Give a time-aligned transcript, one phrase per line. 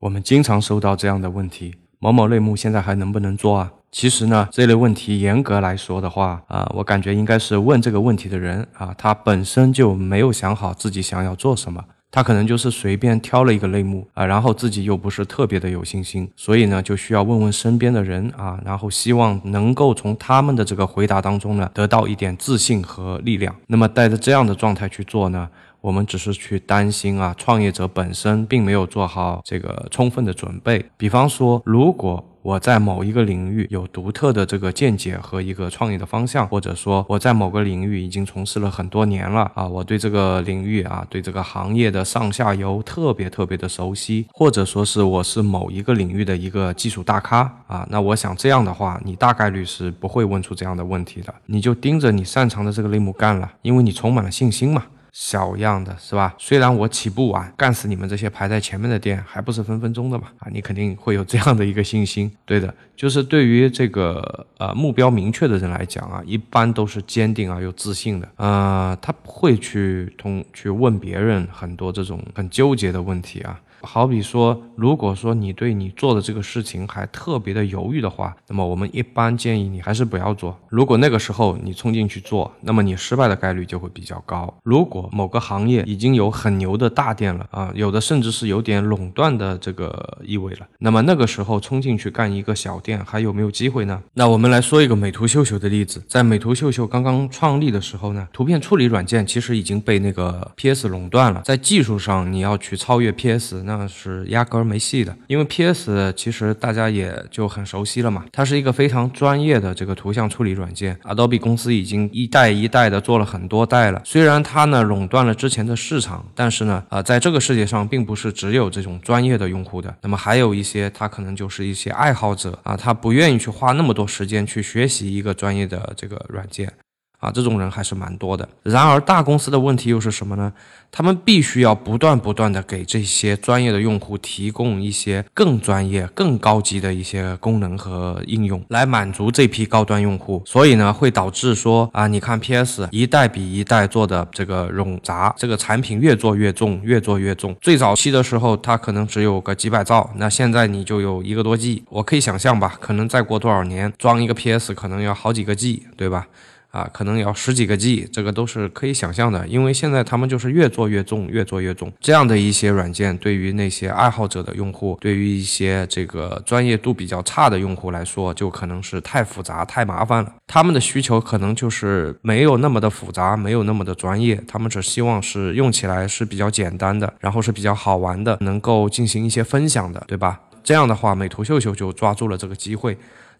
[0.00, 3.72] 我们经常收到这样的问题：某某类目现在还能不能做啊？
[3.90, 23.52] 其实呢，这类问题严格来说的话啊，我感觉应该是问这个问题的人啊，他本身就没有想好自己想要做什么，他可能就是随便挑了一个类目啊，然后自己又不是特别的有信心，所以呢，就需要问问身边的人啊，然后希望能够从他们的这个回答当中呢，得到一点自信和力量。
[23.66, 25.48] 那么带着这样的状态去做呢？
[25.80, 30.84] 我们只是去担心啊，创业者本身并没有做好这个充分的准备。
[30.96, 54.84] 比方说，如果我在某一个领域有独特的这个见解和一个创业的方向，或者说我在某个领域已经从事了很多年了啊，我对这个领域啊，对这个行业的上下游特别特别的熟悉，或者说是我是某一个领域的一个技术大咖啊，那我想这样的话，你大概率是不会问出这样的问题的，你就盯着你擅长的这个类目干了，因为你充满了信心嘛。
[55.12, 56.34] 小样的是吧？
[56.38, 60.28] 虽然我起步晚，干死你们这些排在前面的店，还不是分分钟的嘛？
[60.38, 62.30] 啊，你肯定会有这样的一个信心。
[62.44, 68.28] 对的，就是对于这个呃目标明确的人来讲啊，一般都是坚定而又自信的。
[68.36, 73.60] 呃，他不会去通去问别人很多这种很纠结的问题啊。
[73.82, 80.56] 好比说，如果说你对你做的这个事情还特别的犹豫的话，那么我们一般建议你还是不要做。
[80.68, 84.52] 如果那个时候你冲进去做，那么你失败的概率就会比较高。
[84.62, 94.02] 如果某个行业已经有很牛的大店了啊，有的甚至是有点垄断的这个意味了，那么那个时候冲进去干一个小店还有没有机会呢？
[94.14, 103.62] 那我们来说一个美图秀秀的例子，在美图秀秀刚刚创立的时候呢，图片处理软件其实已经被那个 PS 垄断了，在技术上你要去超越 PS。
[103.68, 114.00] 那是压根儿没戏的，因为 PS 其实大家也就很熟悉了嘛，它是一个非常专业的这个图像处理软件，Adobe 公司已经一代一代的做了很多代了。
[114.04, 126.72] 虽然它呢垄断了之前的市场，但是呢，啊，在这个世界上并不是只有这种专业的用户的，那么还有一些他可能就是一些爱好者啊，他不愿意去花那么多时间去学习一个专业的这个软件。
[127.18, 128.48] 啊，这种人还是蛮多的。
[128.62, 130.52] 然而，大公司的问题又是什么呢？
[130.90, 140.42] 他们必须要不断不断的给这些专业的用户提供一些更专业、更高级的一些功能和应用，来满足这批高端用户。
[140.46, 147.54] 所以呢，会导致说啊，你看 PS 一代比一代做的这个冗杂，这个产品越做越重，越做越重。
[147.60, 151.82] 最早期的时候，它可能只有个几百兆，那现在你就有一个多 G。
[151.90, 156.26] 我可以想象吧，可能再过多少年，装一个 PS 可能要好几个 G，对吧？
[156.70, 159.46] 啊，可能要十几个 G，这个都是可以想象的。
[159.48, 161.90] 因为现在他们就是越做越重，越做越重。
[161.98, 170.34] 这样的一些软件，对于那些爱好者的用户，对于一些这个专业度比较差的用户来说，就可能是太复杂、太麻烦了。
[170.46, 180.38] 他们的需求可能就是没有那么的复杂，没有那么的专业，他们只希望是用起来是比较简单的，然后是比较好玩的，能够进行一些分享的，对吧？
[180.62, 182.98] 这样的话，美图秀秀就抓住了这个机会。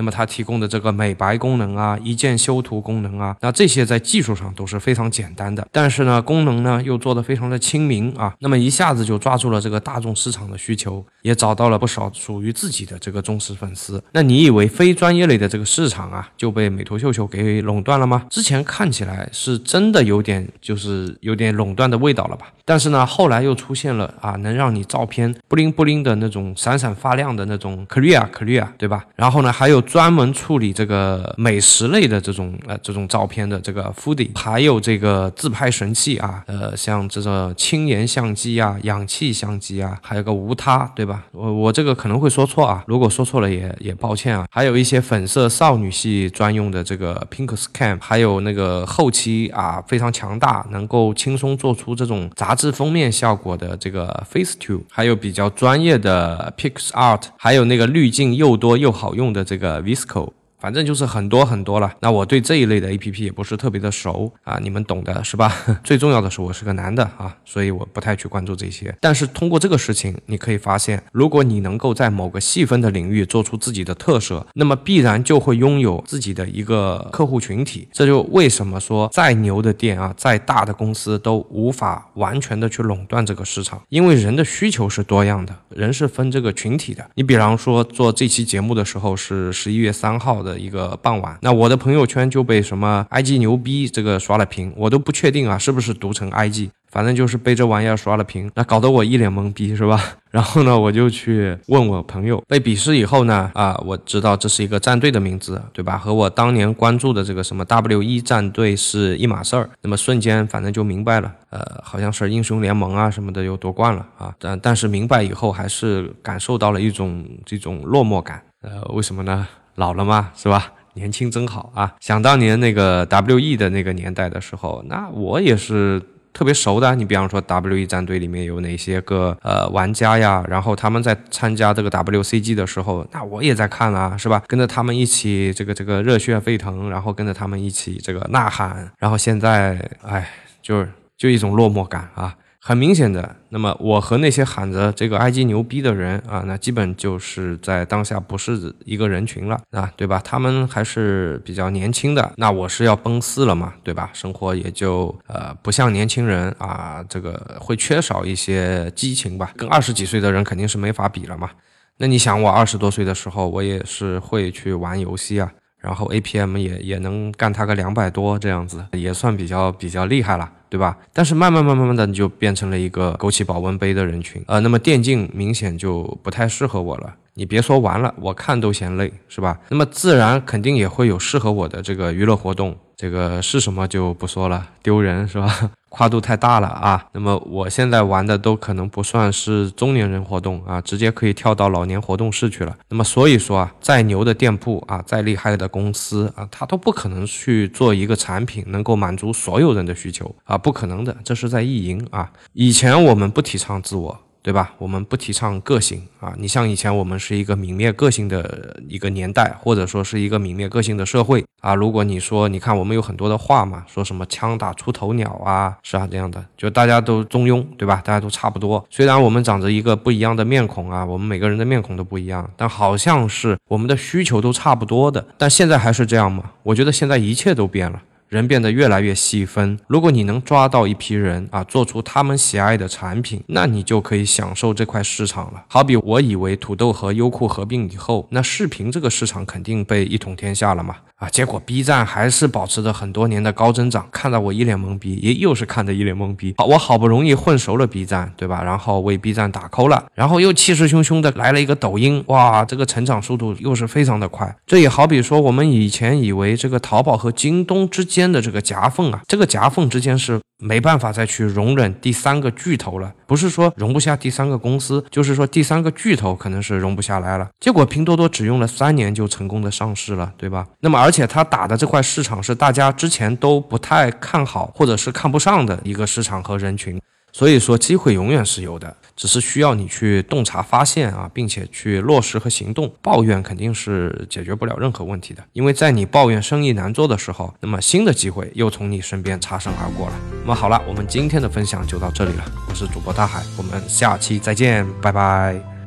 [0.00, 14.02] 那么它提供的这个美白功能啊，一键修图功能啊，那这些在技术上都是非常简单的，但是呢，功能呢又做得非常的亲民啊，那么一下子就抓住了这个大众市场的需求，也找到了不少属于自己的这个忠实粉丝。
[14.12, 18.24] 那你以为非专业类的这个市场啊就被美图秀秀给垄断了吗？
[18.30, 22.46] 之前看起来是真的有点就是有点垄断的味道了吧？
[22.64, 29.04] 但是呢，后来又出现了啊，能让你照片不灵不灵的那种闪闪发亮的那种 clear clear，对吧？
[29.14, 29.84] 然后呢，还有。
[29.90, 41.24] 专门处理这个美食类的这种呃这种照片的这个 Foodie，还有这个自拍神器啊，呃像这个轻颜相机啊、氧气相机啊，还有个无他，对吧？
[41.32, 44.46] 我我这个可能会说错啊，如果说错了也也抱歉啊。
[44.48, 59.69] 还有一些粉色少女系专用的这个 Pink Scan，还有那个后期啊非常强大，能够轻松做出这种杂志封面效果的这个 Facetune，还有比较专业的 PixArt，还有那个滤镜又多又好用的这个。
[59.70, 60.39] 个 Visco.
[60.60, 61.90] 反正就是很多很多了。
[62.00, 65.52] 那我对这一类的 A P P 也不是特别的熟啊，你们懂的是吧？
[65.82, 68.94] 最重要的是我是个男的啊，所以我不太去关注这些。
[69.00, 77.88] 但是通过这个事情，你可以发现，如果你能够在某个细分的领域做出自己的特色，那么必然就会拥有自己的一个客户群体。
[77.92, 87.08] 这就为什么说再牛的店啊，再大的公司都无法完全的去垄断这个市场，因为人的需求是多样的，人是分这个群体的。
[87.14, 90.49] 你比方说做这期节目的时候是十一月三号的。
[90.50, 96.70] 的一个傍晚，那我的朋友圈就被什么 IG 牛逼这个刷了屏，我都不确定啊是不是读成 IG。
[96.90, 100.02] 反正就是被这玩意儿刷了屏，那搞得我一脸懵逼，是吧？
[100.32, 105.96] 然后呢，我就去问我朋友，被鄙视以后呢，啊，我知道这是一个战队的名字，对吧？
[105.96, 109.70] 和我当年关注的这个什么 W 一战队是一码事儿。
[109.80, 114.34] 那么瞬间，反正就明白了，呃，好像是英雄联盟啊什么的又夺冠了啊。
[114.40, 118.42] 但但是明白以后，还是感受到了一种这种落寞感。
[118.62, 119.48] 呃，为什么呢？
[119.76, 120.72] 老了嘛，是吧？
[120.94, 121.94] 年轻真好啊！
[122.00, 126.02] 想当年那个 W E 的那个年代的时候，那我也是。
[126.32, 130.44] 特别熟的，你比方说 W E 战队里面有哪些个呃玩家呀？
[130.48, 134.40] 然后他们在参加这个 W C G 的时候，那我也在看啊，是吧？
[134.46, 139.76] 跟着他们一起这个这个热血沸腾，然后跟着他们一起这个呐喊，然后现在
[140.06, 140.30] 哎，
[140.62, 142.32] 就是就一种落寞感啊。
[142.62, 150.20] 很明显的，那么我和那些喊着这个埃及牛逼的人啊，那基本就是在当下不是一个人群了啊，对吧？
[150.22, 154.10] 他们还是比较年轻的，那我是要奔四了嘛，对吧？
[154.12, 161.50] 生活也就呃不像年轻人啊，这个会缺少一些激情吧，跟二十几岁的人肯定是没法比了嘛。
[161.96, 170.50] 那你想，我二十多岁的时候，我也是会去玩游戏啊，然后 APM 也也能干他个两百多这样子，也算比较比较厉害了。
[170.70, 170.96] 对吧？
[171.12, 177.12] 但是慢慢慢慢慢的，你就变成了一个枸杞保温杯的人群，呃，那么电竞明显就不太适合我了。
[177.40, 179.58] 你别说玩了，我看都嫌累，是吧？
[179.70, 182.76] 那么自然肯定也会有适合我的这个娱乐活动。
[182.94, 185.70] 这个是什么就不说了，丢人是吧？
[185.88, 187.02] 跨度太大了啊！
[187.12, 192.76] 那么我现在玩的都可能不算是中年人活动啊，直接可以跳到老年活动室去了。
[192.90, 202.30] 那么所以说啊，再牛的店铺啊，再厉害的公司啊，它都不可能去做一个产品能够满足所有人的需求啊，不可能的，这是在意淫啊。
[202.52, 204.20] 以前我们不提倡自我。
[204.42, 204.72] 对吧？
[204.78, 206.34] 我们不提倡个性啊！
[206.38, 211.74] 你像以前我们是一个泯灭个性的一个年代，或者说是一个泯灭个性的社会啊。
[211.74, 218.00] 如果你说，你看我们有很多的话嘛，说什么枪打出头鸟啊，是啊这样的，就大家都中庸，对吧？
[218.04, 218.82] 大家都差不多。
[218.88, 225.26] 虽然我们长着一个不一样的面孔啊，我们每个人的面孔都不一样，但好像是我们的需求都差不多的。
[225.36, 226.52] 但现在还是这样吗？
[226.62, 228.00] 我觉得现在一切都变了。
[228.30, 229.76] 人变得越来越细分。
[229.88, 235.64] 如果你能抓到一批人啊，做出他们喜爱的产品，那你就可以享受这块市场了。
[235.66, 240.94] 好比我以为土豆和优酷合并以后，那视频这个市场肯定被一统天下了嘛。
[241.16, 246.54] 啊，结果 B 站还是保持着很多年的高增长，看得我一脸懵逼，也又是看得一脸懵逼。
[246.56, 248.62] 好，我好不容易混熟了 B 站，对吧？
[248.62, 254.56] 然后为 B 站打 call 了，然后又气势汹汹的来了一个抖音，哇，这个成长速度又是非常的快。
[254.66, 260.38] 这也好比说，我们以前以为这个淘宝和京东之间间的这个夹缝啊，这个夹缝之间是。
[260.62, 267.48] 没办法再去容忍第三个巨头了，不是说容不下第三个公司，就是说第三个巨头可能是容不下来了。
[267.60, 270.66] 结果拼多多只用了三年就成功的上市了，对吧？
[270.80, 277.00] 那么而且它打的这块市场是大家之前都不太看好或者是看不上的一个市场和人群。
[277.32, 282.90] 所以说，机会永远是有的，只是需要你去洞察、发现啊，并且去落实和行动。
[283.02, 290.14] 抱怨肯定是解决不了任何问题的，因为在你抱怨生意难做的时候，那么新的机会又从你身边擦身而过了。
[290.40, 295.79] 那么好了，我们今天的分享就到这里了，我是主播大海，我们下期再见，拜拜。